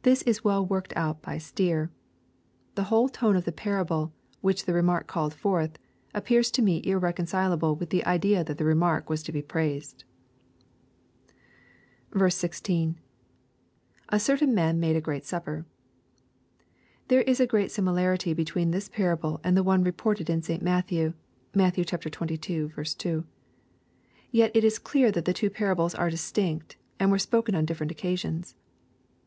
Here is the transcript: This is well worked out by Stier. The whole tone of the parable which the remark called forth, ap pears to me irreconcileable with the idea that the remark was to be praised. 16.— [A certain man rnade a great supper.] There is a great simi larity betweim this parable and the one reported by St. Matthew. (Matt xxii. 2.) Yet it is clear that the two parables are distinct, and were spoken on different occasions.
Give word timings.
This 0.00 0.22
is 0.22 0.42
well 0.42 0.64
worked 0.64 0.94
out 0.96 1.20
by 1.20 1.36
Stier. 1.36 1.90
The 2.74 2.84
whole 2.84 3.10
tone 3.10 3.36
of 3.36 3.44
the 3.44 3.52
parable 3.52 4.10
which 4.40 4.64
the 4.64 4.72
remark 4.72 5.06
called 5.06 5.34
forth, 5.34 5.78
ap 6.14 6.24
pears 6.24 6.50
to 6.52 6.62
me 6.62 6.80
irreconcileable 6.86 7.76
with 7.76 7.90
the 7.90 8.02
idea 8.06 8.44
that 8.44 8.56
the 8.56 8.64
remark 8.64 9.10
was 9.10 9.22
to 9.24 9.30
be 9.30 9.42
praised. 9.42 10.04
16.— 12.18 12.98
[A 14.08 14.18
certain 14.18 14.54
man 14.54 14.80
rnade 14.80 14.96
a 14.96 15.02
great 15.02 15.26
supper.] 15.26 15.66
There 17.08 17.20
is 17.20 17.38
a 17.38 17.46
great 17.46 17.70
simi 17.70 17.88
larity 17.92 18.34
betweim 18.34 18.72
this 18.72 18.88
parable 18.88 19.38
and 19.44 19.54
the 19.54 19.62
one 19.62 19.84
reported 19.84 20.28
by 20.28 20.40
St. 20.40 20.62
Matthew. 20.62 21.12
(Matt 21.54 21.74
xxii. 21.76 22.08
2.) 22.38 23.24
Yet 24.30 24.50
it 24.56 24.64
is 24.64 24.78
clear 24.78 25.12
that 25.12 25.26
the 25.26 25.34
two 25.34 25.50
parables 25.50 25.94
are 25.94 26.08
distinct, 26.08 26.78
and 26.98 27.10
were 27.10 27.18
spoken 27.18 27.54
on 27.54 27.66
different 27.66 27.92
occasions. 27.92 28.56